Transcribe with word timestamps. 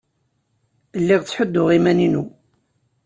Lliɣ 1.01 1.21
ttḥudduɣ 1.23 1.67
iman-inu. 1.77 2.23